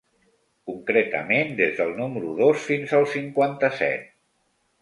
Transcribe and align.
Concretament 0.69 1.53
des 1.59 1.77
del 1.81 1.93
número 1.99 2.33
dos 2.41 2.65
fins 2.71 2.97
al 3.01 3.09
cinquanta-set. 3.15 4.13